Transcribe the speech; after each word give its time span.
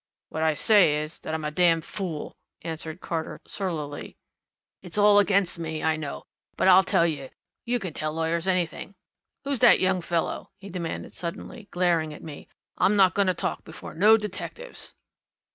"What 0.29 0.41
I 0.41 0.55
say 0.55 0.97
is 0.97 1.19
that 1.19 1.35
I'm 1.35 1.45
a 1.45 1.51
damned 1.51 1.85
fool!" 1.85 2.35
answered 2.63 3.01
Carter 3.01 3.39
surlily. 3.45 4.17
"It's 4.81 4.97
all 4.97 5.19
against 5.19 5.59
me, 5.59 5.83
I 5.83 5.95
know, 5.95 6.23
but 6.57 6.67
I'll 6.67 6.83
tell 6.83 7.05
you 7.05 7.29
you 7.65 7.77
can 7.77 7.93
tell 7.93 8.11
lawyers 8.11 8.47
anything. 8.47 8.95
Who's 9.43 9.59
that 9.59 9.79
young 9.79 10.01
fellow?" 10.01 10.49
he 10.57 10.69
demanded 10.71 11.13
suddenly, 11.13 11.67
glaring 11.69 12.15
at 12.15 12.23
me. 12.23 12.47
"I'm 12.79 12.95
not 12.95 13.13
going 13.13 13.27
to 13.27 13.35
talk 13.35 13.63
before 13.63 13.93
no 13.93 14.17
detectives." 14.17 14.95